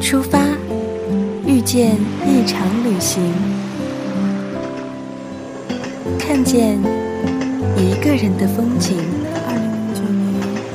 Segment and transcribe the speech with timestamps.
[0.00, 0.38] 出发，
[1.46, 1.96] 遇见
[2.26, 3.22] 一场旅行，
[6.18, 6.78] 看见
[7.76, 8.96] 一个人的风景。
[9.46, 10.34] 二零零九年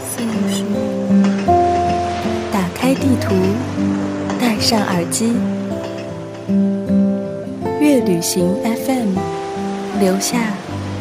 [0.09, 1.47] 四月十五，
[2.51, 3.35] 打开地图，
[4.39, 5.33] 戴上耳机，
[7.79, 9.15] 乐旅行 FM，
[9.99, 10.37] 留下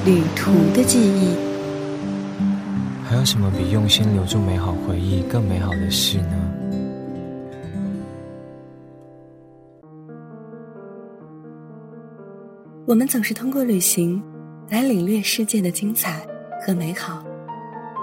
[0.04, 1.34] 旅途的记忆。
[3.08, 6.47] 还有什么比用心留住美好回忆更美好的事呢？
[12.88, 14.22] 我们总是通过旅行
[14.70, 16.26] 来领略世界的精彩
[16.58, 17.22] 和美好，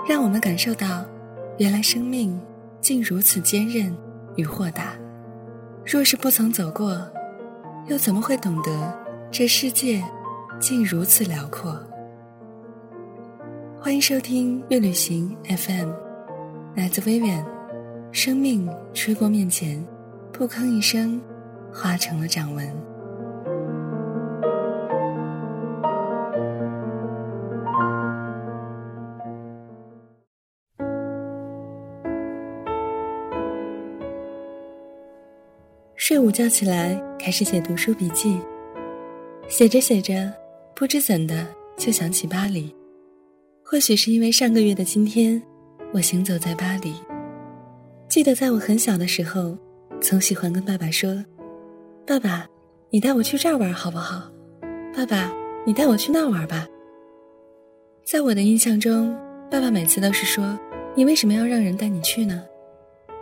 [0.07, 1.03] 让我们感受到，
[1.57, 2.39] 原来生命
[2.81, 3.91] 竟如此坚韧
[4.35, 4.93] 与豁达。
[5.83, 7.01] 若是不曾走过，
[7.87, 8.95] 又怎么会懂得
[9.31, 10.03] 这世界
[10.59, 11.81] 竟如此辽阔？
[13.81, 15.89] 欢迎收听月旅行 FM，
[16.75, 17.43] 来自微远。
[18.11, 19.83] 生命吹过面前，
[20.31, 21.19] 不吭一声，
[21.73, 22.94] 化成了掌纹。
[36.15, 38.39] 睡午觉起来，开始写读书笔记。
[39.49, 40.31] 写着写着，
[40.73, 42.73] 不知怎的就想起巴黎。
[43.61, 45.43] 或许是因为上个月的今天，
[45.91, 46.95] 我行走在巴黎。
[48.07, 49.57] 记得在我很小的时候，
[49.99, 51.21] 总喜欢跟爸爸说
[52.07, 52.47] ：“爸爸，
[52.91, 54.31] 你带我去这儿玩好不好？
[54.95, 55.33] 爸爸，
[55.65, 56.65] 你带我去那儿玩吧。”
[58.07, 59.13] 在我的印象中，
[59.51, 60.57] 爸爸每次都是说
[60.95, 62.41] ：“你为什么要让人带你去呢？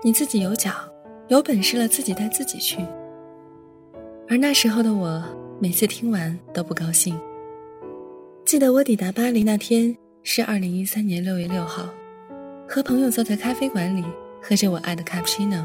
[0.04, 0.70] 你自己有脚。”
[1.30, 2.86] 有本事了，自己带自己去。
[4.30, 5.24] 而那时候的我，
[5.60, 7.18] 每次听完都不高兴。
[8.44, 11.88] 记得我抵达巴黎那天是二零一三年六月六号，
[12.68, 14.04] 和朋友坐在咖啡馆里
[14.42, 15.64] 喝着我爱的 cappuccino，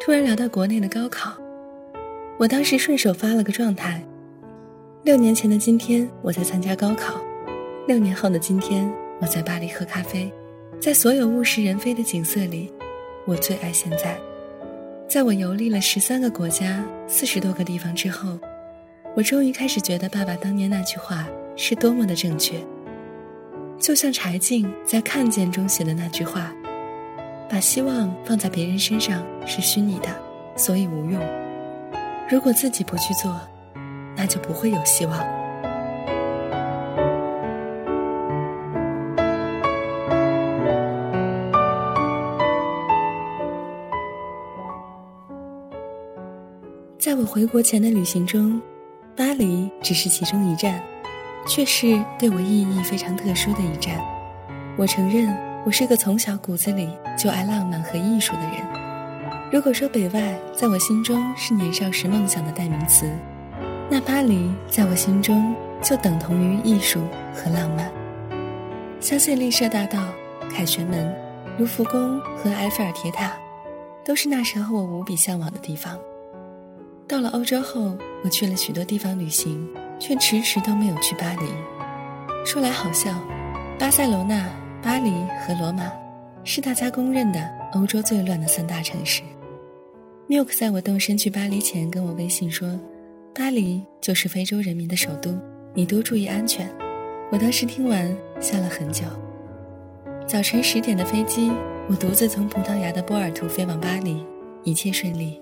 [0.00, 1.32] 突然聊到国内的高考。
[2.36, 4.04] 我当时顺手发了个状态：
[5.04, 7.14] 六年前的今天我在参加高考，
[7.86, 10.30] 六年后的今天我在巴黎喝咖啡，
[10.80, 12.72] 在所有物是人非的景色里，
[13.24, 14.18] 我最爱现在。
[15.08, 18.38] 在我游历了十三个国家、四十多个地方之后，
[19.14, 22.56] 我终于开始觉得爸爸当年那句话是多么的正确。
[23.78, 26.52] 就像柴静在《看见》中写的那句话
[27.48, 30.08] ：“把希望放在别人身上是虚拟的，
[30.56, 31.22] 所以无用。
[32.28, 33.40] 如果自己不去做，
[34.16, 35.24] 那就不会有希望。”
[47.06, 48.60] 在我回国前的旅行中，
[49.14, 50.82] 巴黎只是其中一站，
[51.46, 54.04] 却是对我意义非常特殊的一站。
[54.76, 55.32] 我承认，
[55.64, 59.50] 我是个从小骨子里就爱浪漫和艺术的人。
[59.52, 63.08] 如果说北外在我心中是年少时梦想的代名词，
[63.88, 67.00] 那巴黎在我心中就等同于艺术
[67.32, 67.88] 和浪漫。
[68.98, 70.08] 香榭丽舍大道、
[70.50, 71.14] 凯旋门、
[71.56, 73.32] 卢浮宫和埃菲尔铁塔，
[74.04, 75.96] 都是那时候我无比向往的地方。
[77.08, 79.68] 到了欧洲后，我去了许多地方旅行，
[80.00, 81.46] 却迟迟都没有去巴黎。
[82.44, 83.12] 说来好笑，
[83.78, 84.48] 巴塞罗那、
[84.82, 85.90] 巴黎和罗马
[86.42, 89.22] 是大家公认的欧洲最乱的三大城市。
[90.28, 92.68] Milk 在我动身去巴黎前跟我微信说
[93.32, 95.32] ：“巴黎就是非洲人民的首都，
[95.74, 96.68] 你多注意安全。”
[97.30, 99.04] 我当时听完笑了很久。
[100.26, 101.52] 早晨十点的飞机，
[101.88, 104.26] 我独自从葡萄牙的波尔图飞往巴黎，
[104.64, 105.40] 一切顺利。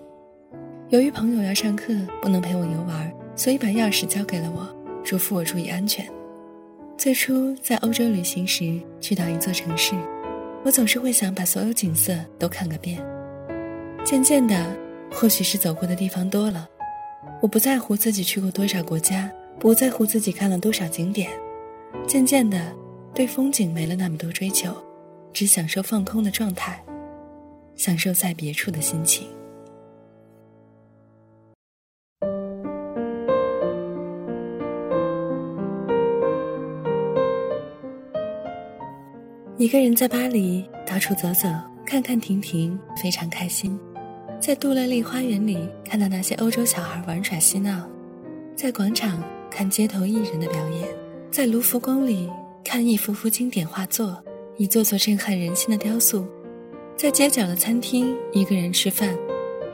[0.94, 4.64] 由于朋友要上课，不能陪我游玩，所以把钥匙交给了我，
[5.02, 6.08] 嘱咐我注意安全。
[6.96, 9.96] 最初在欧洲旅行时，去到一座城市，
[10.64, 13.04] 我总是会想把所有景色都看个遍。
[14.04, 14.64] 渐渐的，
[15.10, 16.68] 或许是走过的地方多了，
[17.42, 19.28] 我不在乎自己去过多少国家，
[19.58, 21.28] 不在乎自己看了多少景点。
[22.06, 22.72] 渐渐的，
[23.12, 24.72] 对风景没了那么多追求，
[25.32, 26.80] 只享受放空的状态，
[27.74, 29.26] 享受在别处的心情。
[39.64, 41.48] 一个人在巴黎到处走走，
[41.86, 43.80] 看看停停，非常开心。
[44.38, 47.88] 在杜乐丽花园里看到那些欧洲小孩玩耍嬉闹，
[48.54, 50.86] 在广场看街头艺人的表演，
[51.30, 52.30] 在卢浮宫里
[52.62, 54.22] 看一幅幅经典画作，
[54.58, 56.26] 一座座震撼人心的雕塑，
[56.94, 59.16] 在街角的餐厅一个人吃饭，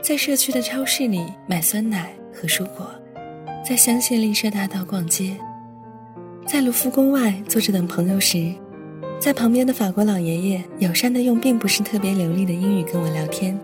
[0.01, 2.89] 在社区的超市里买酸奶和蔬果，
[3.61, 5.35] 在香榭丽舍大道逛街，
[6.47, 8.55] 在卢浮宫外坐着等朋友时。
[9.21, 13.57] 在旁边的法国老爷爷友善的用并不是特别流利的英语跟我聊天。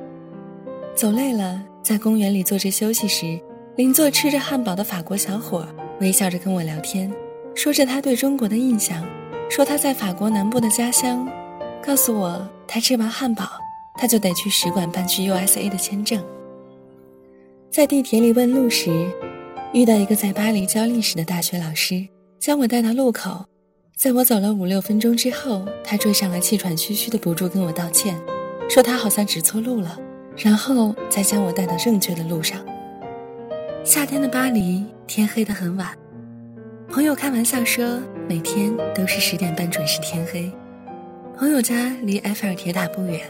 [0.95, 3.39] 走累了，在公园里坐着休息时，
[3.75, 5.67] 邻座吃着汉堡的法国小伙
[5.99, 7.11] 微笑着跟我聊天，
[7.55, 9.03] 说着他对中国的印象，
[9.49, 11.27] 说他在法国南部的家乡，
[11.83, 13.49] 告诉我他吃完汉堡，
[13.97, 16.23] 他就得去使馆办去 USA 的签证。
[17.71, 19.09] 在地铁里问路时，
[19.73, 22.07] 遇到一个在巴黎教历史的大学老师，
[22.37, 23.43] 将我带到路口，
[23.97, 28.15] 在我走了五六分钟之后，他追上来气喘吁吁的不住跟我道歉，
[28.69, 29.97] 说他好像指错路了。
[30.37, 32.63] 然后再将我带到正确的路上。
[33.83, 35.97] 夏天的巴黎，天黑得很晚。
[36.87, 37.99] 朋友开玩笑说，
[38.29, 40.51] 每天都是十点半准时天黑。
[41.35, 43.21] 朋友家离埃菲尔铁塔不远，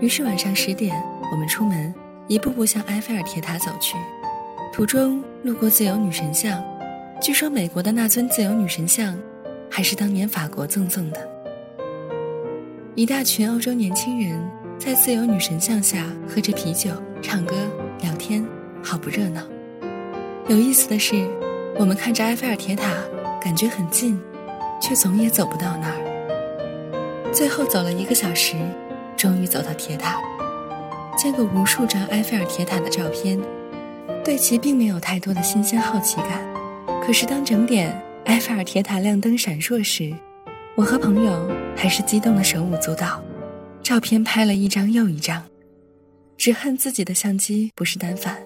[0.00, 0.96] 于是晚上十点，
[1.30, 1.94] 我们出门，
[2.26, 3.98] 一步步向埃菲尔铁塔走去。
[4.72, 6.64] 途中路过自由女神像，
[7.20, 9.14] 据说美国的那尊自由女神像，
[9.76, 11.28] 还是当年法国赠送的。
[12.94, 14.40] 一大群欧洲年轻人。
[14.76, 16.90] 在自由女神像下喝着啤酒、
[17.22, 17.54] 唱歌、
[18.02, 18.44] 聊天，
[18.82, 19.40] 好不热闹。
[20.48, 21.26] 有意思的是，
[21.78, 22.92] 我们看着埃菲尔铁塔，
[23.40, 24.20] 感觉很近，
[24.80, 27.32] 却总也走不到那儿。
[27.32, 28.56] 最后走了一个小时，
[29.16, 30.20] 终于走到铁塔，
[31.16, 33.40] 见过无数张埃菲尔铁塔的照片，
[34.24, 36.44] 对其并没有太多的新鲜好奇感。
[37.06, 40.12] 可是当整点埃菲尔铁塔亮灯闪烁时，
[40.74, 43.22] 我和朋友还是激动的手舞足蹈。
[43.82, 45.44] 照片拍了一张又一张，
[46.38, 48.38] 只恨自己的相机不是单反，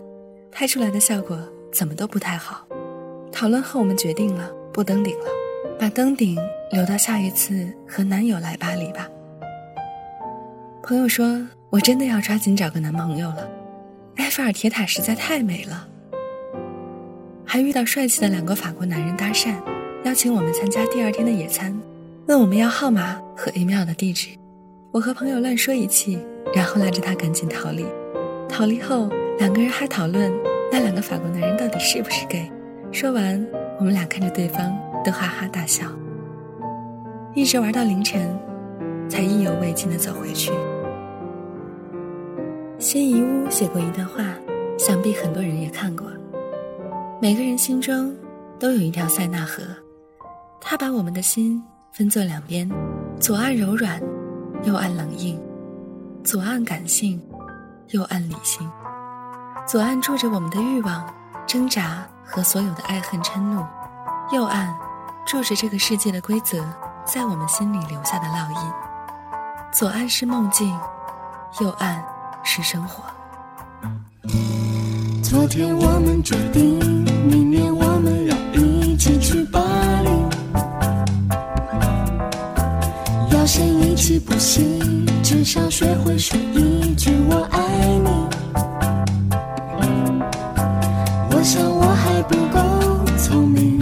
[0.51, 1.39] 拍出来的效果
[1.73, 2.67] 怎么都不太好。
[3.31, 5.27] 讨论后，我们决定了不登顶了，
[5.79, 6.37] 把登顶
[6.73, 9.09] 留到下一次和男友来巴黎吧。
[10.83, 13.49] 朋友说：“我真的要抓紧找个男朋友了，
[14.17, 15.87] 埃菲尔铁塔实在太美了。”
[17.51, 19.55] 还遇到帅气的两个法国男人搭讪，
[20.05, 21.75] 邀请我们参加第二天的野餐，
[22.27, 24.29] 问我们要号码和 email 的地址。
[24.93, 26.19] 我和朋友乱说一气，
[26.55, 27.87] 然后拉着他赶紧逃离。
[28.51, 29.09] 逃离后，
[29.39, 30.31] 两个人还讨论
[30.71, 32.53] 那两个法国男人到底是不是 gay。
[32.93, 33.43] 说完，
[33.79, 35.87] 我们俩看着对方都哈哈大笑，
[37.35, 38.39] 一直玩到凌晨，
[39.09, 40.53] 才意犹未尽的走回去。
[42.79, 44.23] 辛夷坞写过一段话，
[44.79, 46.07] 想必很多人也看过。
[47.21, 48.15] 每个人心中
[48.61, 49.65] 都有一条塞纳河，
[50.61, 51.61] 它把我们的心
[51.91, 52.71] 分作两边，
[53.19, 54.01] 左岸柔软。
[54.65, 55.41] 右岸冷硬，
[56.25, 57.21] 左岸感性，
[57.91, 58.69] 右岸理性。
[59.67, 61.13] 左岸住着我们的欲望、
[61.47, 63.65] 挣扎和所有的爱恨嗔怒，
[64.33, 64.75] 右岸
[65.25, 66.65] 住着这个世界的规则
[67.05, 68.73] 在我们心里留下的烙印。
[69.73, 70.77] 左岸是梦境，
[71.61, 72.05] 右岸
[72.43, 73.05] 是生活。
[75.23, 76.98] 昨天我们决定，
[77.29, 79.61] 明年我们要一起去巴
[80.03, 80.09] 黎。
[83.37, 84.81] 要先一起补习，
[85.23, 87.61] 至少学会说一句我爱
[88.05, 88.09] 你。
[91.31, 92.59] 我想我还不够
[93.19, 93.79] 聪明，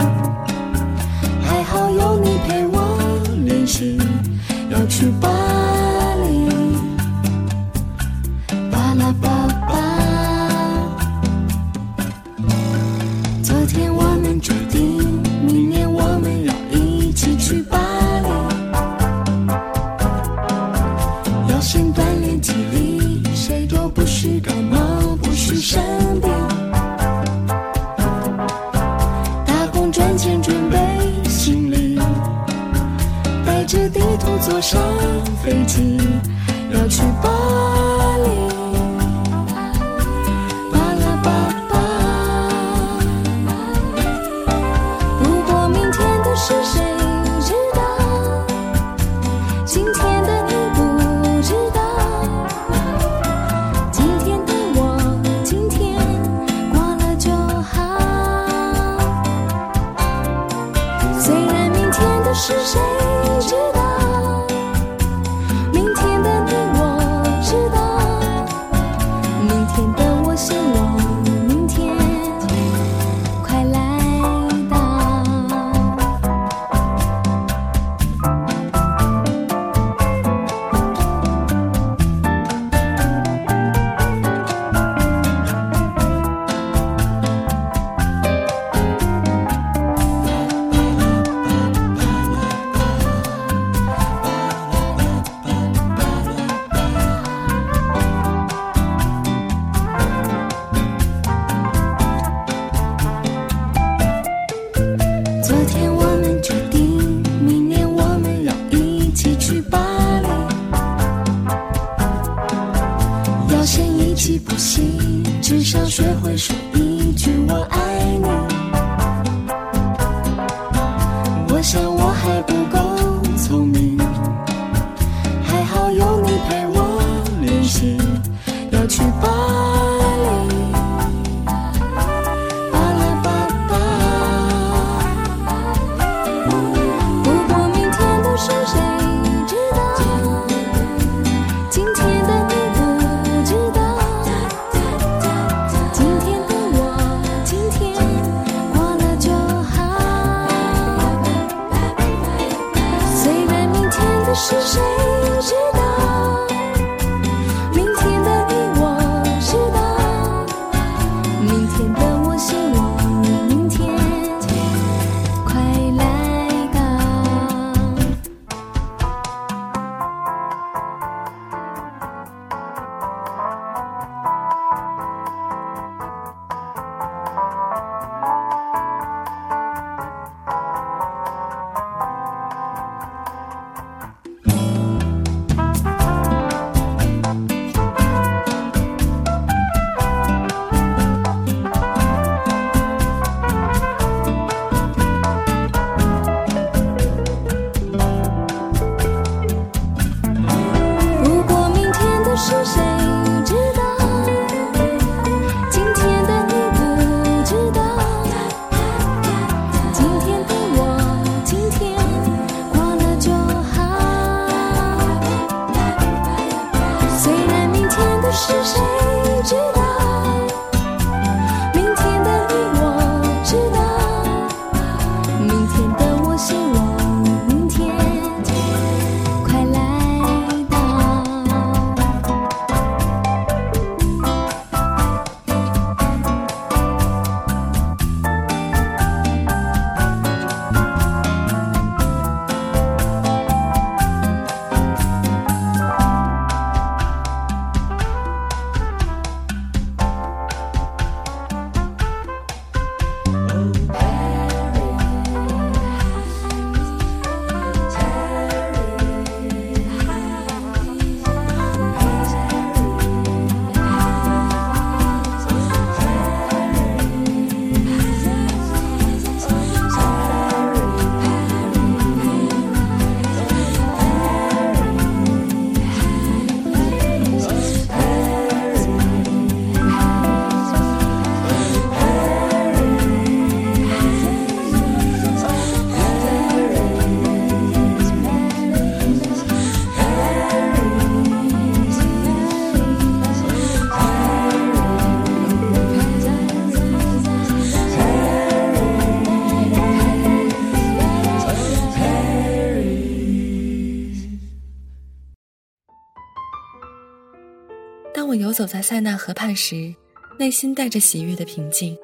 [308.57, 309.95] 走在塞纳河畔时，
[310.39, 311.95] 内心带着喜悦的平静。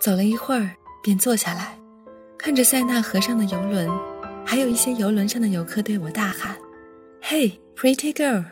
[0.00, 0.70] 走了一会儿，
[1.02, 1.78] 便坐下来，
[2.38, 3.90] 看着塞纳河上的游轮，
[4.42, 6.56] 还有一些游轮上的游客对我大喊
[7.22, 8.42] ：“Hey, pretty girl！”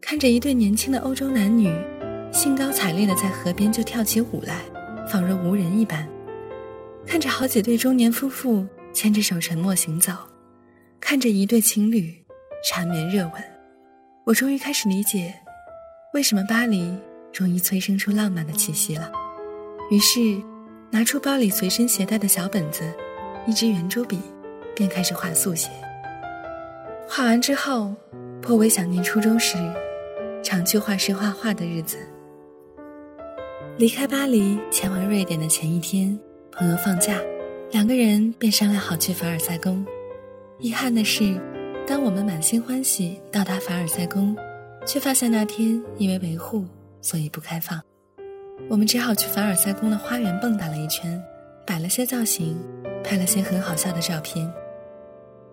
[0.00, 1.70] 看着一对年轻的欧洲男女，
[2.32, 4.62] 兴高采烈地在河边就跳起舞来，
[5.06, 6.08] 仿若无人一般。
[7.06, 10.14] 看着好几对中年夫妇牵着手沉默行走，
[11.00, 12.14] 看着一对情侣
[12.66, 13.34] 缠绵热吻，
[14.24, 15.34] 我终于开始理解。
[16.12, 16.92] 为什么巴黎
[17.32, 19.12] 容易催生出浪漫的气息了？
[19.92, 20.42] 于是，
[20.90, 22.82] 拿出包里随身携带的小本子，
[23.46, 24.18] 一支圆珠笔，
[24.74, 25.70] 便开始画速写。
[27.06, 27.94] 画完之后，
[28.42, 29.56] 颇为想念初中时
[30.42, 31.96] 常去画室画画的日子。
[33.76, 36.18] 离开巴黎前往瑞典的前一天，
[36.50, 37.20] 朋友放假，
[37.70, 39.86] 两个人便商量好去凡尔赛宫。
[40.58, 41.40] 遗憾的是，
[41.86, 44.36] 当我们满心欢喜到达凡尔赛宫。
[44.86, 46.64] 却发现那天因为维护，
[47.00, 47.80] 所以不开放。
[48.68, 51.22] 我们只好去凡尔赛宫的花园蹦跶了一圈，
[51.66, 52.56] 摆了些造型，
[53.02, 54.50] 拍了些很好笑的照片。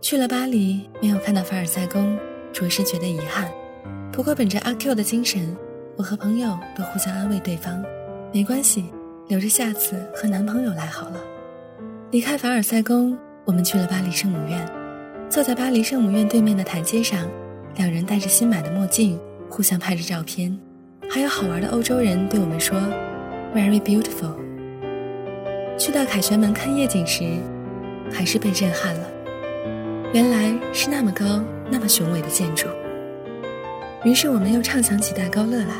[0.01, 2.17] 去了巴黎，没有看到凡尔赛宫，
[2.53, 3.50] 着实觉得遗憾。
[4.12, 5.55] 不过本着阿 Q 的精神，
[5.96, 7.84] 我和朋友都互相安慰对方，
[8.34, 8.86] 没关系，
[9.27, 11.19] 留着下次和男朋友来好了。
[12.12, 14.65] 离开凡尔赛宫，我们去了巴黎圣母院，
[15.29, 17.27] 坐在巴黎圣母院对面的台阶上。
[17.77, 20.57] 两人戴着新买的墨镜，互相拍着照片，
[21.07, 22.75] 还有好玩的欧洲人对我们说
[23.53, 24.34] “very beautiful”。
[25.77, 27.24] 去到凯旋门看夜景时，
[28.12, 29.07] 还是被震撼了。
[30.12, 32.65] 原来是那么高、那么雄伟的建筑。
[34.03, 35.75] 于是我们又畅想起戴高乐来，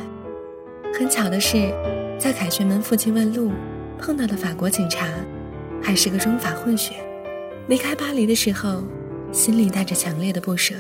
[0.94, 1.74] 很巧的是，
[2.20, 3.52] 在凯旋门附近问路，
[3.98, 5.08] 碰到的法国警察，
[5.82, 6.94] 还是个中法混血。
[7.68, 8.84] 离开巴黎的时候，
[9.32, 10.76] 心里带着强烈的不舍。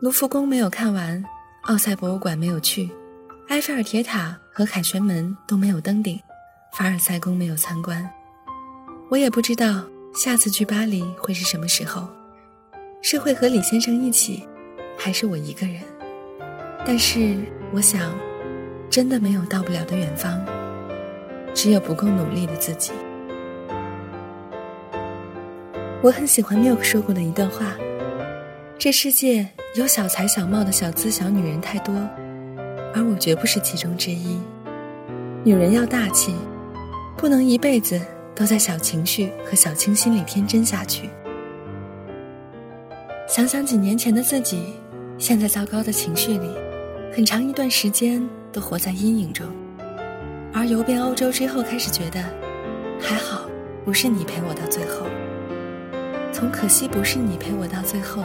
[0.00, 1.22] 卢浮宫没有看完，
[1.64, 2.88] 奥赛博物馆没有去，
[3.48, 6.18] 埃菲尔铁塔和凯旋门都没有登顶，
[6.72, 8.10] 凡尔赛宫没有参观。
[9.10, 12.08] 我也不知道下次去巴黎会是什么时候，
[13.02, 14.42] 是会和李先生一起，
[14.96, 15.82] 还是我一个人？
[16.82, 17.36] 但是
[17.70, 18.10] 我想，
[18.88, 20.42] 真的没有到不了的远方，
[21.52, 22.90] 只有不够努力的自己。
[26.00, 27.74] 我很喜欢 Milk 说过的一段话：
[28.80, 31.94] 这世界有小才小貌的小资小女人太多，
[32.94, 34.40] 而我绝不是其中之一。
[35.44, 36.34] 女人要大气，
[37.14, 38.00] 不能一辈子
[38.34, 41.10] 都在小情绪和小清新里天真下去。
[43.28, 44.72] 想想几年前的自己，
[45.18, 46.48] 陷在糟糕的情绪里，
[47.14, 49.46] 很长一段时间都活在阴影中，
[50.54, 52.18] 而游遍欧洲之后，开始觉得
[52.98, 53.42] 还好，
[53.84, 55.04] 不是你陪我到最后。
[56.32, 58.22] 从可惜不是你陪我到最后，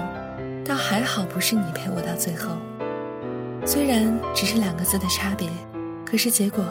[0.66, 2.58] 倒还好不是你陪我到最后。
[3.64, 5.48] 虽然只是两个字的差别，
[6.04, 6.66] 可是结果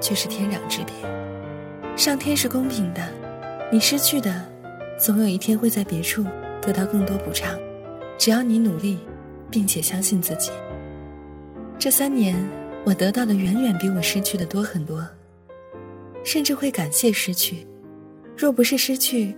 [0.00, 0.94] 却是天壤之别。
[1.96, 3.02] 上天是公平的，
[3.72, 4.44] 你失去的，
[4.96, 6.24] 总有一天会在别处
[6.62, 7.58] 得到更多补偿。
[8.16, 8.98] 只要你努力，
[9.50, 10.52] 并且相信自己。
[11.76, 12.36] 这三年，
[12.84, 15.04] 我得到的远远比我失去的多很多，
[16.24, 17.66] 甚至会感谢失去。
[18.36, 19.36] 若不是失去，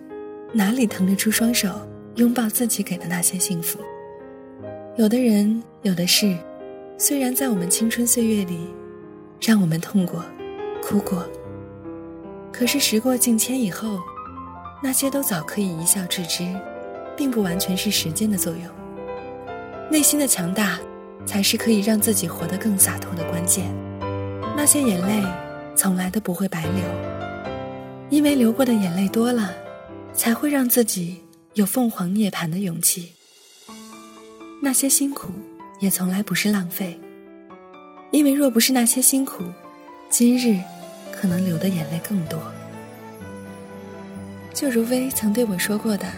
[0.53, 1.69] 哪里腾得出双手
[2.17, 3.79] 拥抱自己给的那些幸福？
[4.97, 6.37] 有的人，有的事，
[6.99, 8.69] 虽然在我们青春岁月里，
[9.40, 10.25] 让我们痛过、
[10.83, 11.26] 哭过，
[12.52, 13.99] 可是时过境迁以后，
[14.83, 16.45] 那些都早可以一笑置之，
[17.17, 18.62] 并不完全是时间的作用。
[19.90, 20.79] 内心的强大，
[21.25, 23.73] 才是可以让自己活得更洒脱的关键。
[24.57, 25.23] 那些眼泪，
[25.75, 26.85] 从来都不会白流，
[28.11, 29.53] 因为流过的眼泪多了。
[30.12, 31.23] 才会让自己
[31.61, 33.12] 有凤凰涅槃的勇气。
[34.62, 35.31] 那些辛苦
[35.79, 36.99] 也从来不是浪费，
[38.11, 39.44] 因为若不是那些辛苦，
[40.09, 40.59] 今日
[41.12, 42.40] 可能流的眼泪更多。
[44.55, 46.11] 就如薇曾对我说过的：“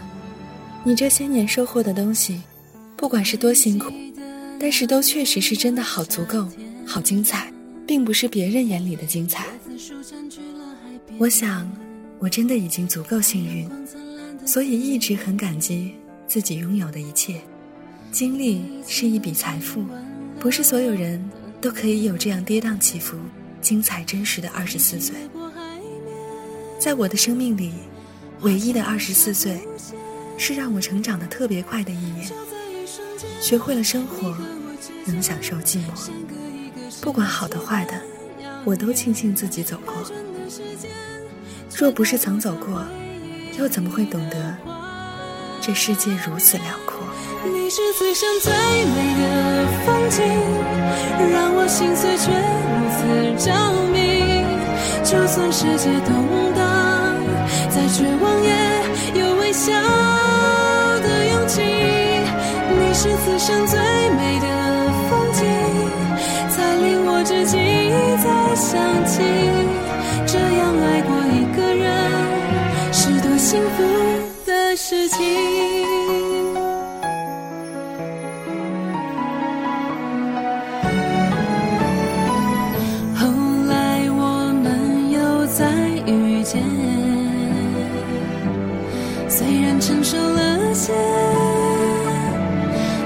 [0.87, 2.41] 你这些年收获的东西，
[2.97, 3.93] 不管是多辛苦，
[4.61, 6.47] 但是都确实是真的好足够、
[6.87, 7.53] 好精彩，
[7.85, 9.47] 并不是别人眼里的精彩。”
[11.19, 11.69] 我想。
[12.21, 13.69] 我真的已经足够幸运，
[14.45, 15.95] 所以一直很感激
[16.27, 17.41] 自己拥有的一切。
[18.11, 19.85] 经历是一笔财富，
[20.39, 21.23] 不是所有人
[21.61, 23.17] 都可以有这样跌宕起伏、
[23.61, 25.17] 精彩真实的二十四岁。
[26.79, 27.73] 在我的生命里，
[28.41, 29.61] 唯一的二十四岁，
[30.37, 32.31] 是让我成长的特别快的一年，
[33.41, 34.37] 学会了生活，
[35.07, 36.11] 能享受寂寞。
[37.01, 38.03] 不管好的坏的，
[38.65, 39.95] 我都庆幸自己走过。
[41.75, 42.85] 若不是曾走过，
[43.59, 44.37] 又怎么会懂得
[45.61, 46.99] 这世界如此辽阔？
[47.45, 50.23] 你是最深最美的风景，
[51.33, 52.33] 让我心碎却
[52.73, 53.01] 如此
[53.45, 53.53] 着
[53.93, 54.43] 迷。
[55.05, 57.15] 就算世界动荡，
[57.69, 58.51] 再绝望也
[59.21, 59.71] 有微笑
[61.03, 61.61] 的勇气。
[61.61, 63.79] 你是此生最
[64.17, 64.47] 美的
[65.11, 65.45] 风景，
[66.51, 67.61] 才令我至今
[68.19, 69.23] 再想起。
[70.27, 71.15] 这样爱过
[75.03, 75.19] 事情。
[83.17, 83.27] 后
[83.69, 85.67] 来我们又再
[86.07, 86.63] 遇见，
[89.29, 90.93] 虽然成熟了些，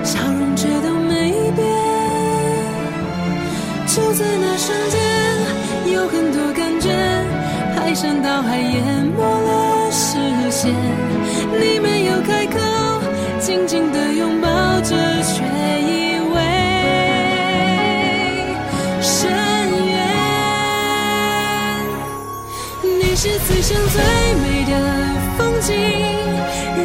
[0.05, 1.67] 笑容却都没变。
[3.87, 5.01] 就在那瞬间，
[5.95, 6.91] 有很多感觉。
[7.75, 10.19] 排山倒海淹没了视
[10.51, 10.75] 线，
[11.61, 12.59] 你没有开口，
[13.41, 14.49] 紧紧的拥抱
[14.81, 15.45] 着，却
[15.81, 16.37] 以为
[19.01, 19.31] 深
[19.89, 19.95] 渊。
[22.83, 23.97] 你是此生最
[24.43, 24.73] 美的
[25.37, 25.73] 风景，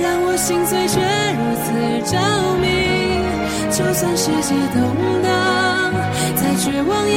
[0.01, 0.99] 让我心碎却
[1.37, 1.67] 如此
[2.11, 2.13] 着
[2.61, 2.65] 迷。
[3.71, 4.79] 就算世界动
[5.23, 5.29] 荡，
[6.35, 7.15] 再绝望也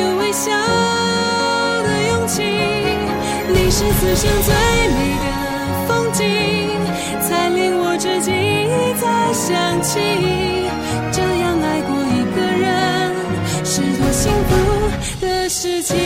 [0.00, 0.50] 有微笑
[1.82, 2.42] 的勇气。
[3.46, 4.48] 你是此生最
[4.96, 4.98] 美
[9.34, 9.98] 想起，
[11.10, 13.12] 这样爱过一个人
[13.64, 14.52] 是多幸福
[15.20, 15.96] 的事情。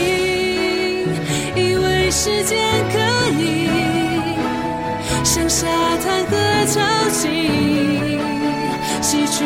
[1.55, 2.57] 以为时间
[2.91, 2.97] 可
[3.39, 3.69] 以
[5.23, 5.67] 像沙
[6.03, 8.19] 滩和潮汐
[9.01, 9.45] 洗去